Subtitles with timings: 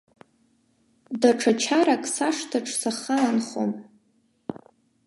[1.21, 3.71] Даҽа чарак сашҭаҿ сахаанхом.